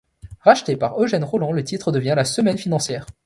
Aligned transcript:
Racheté 0.39 0.77
par 0.77 0.99
Eugène 0.99 1.23
Rolland, 1.23 1.51
le 1.51 1.63
titre 1.63 1.91
devient 1.91 2.13
La 2.15 2.25
Semaine 2.25 2.57
financière. 2.57 3.05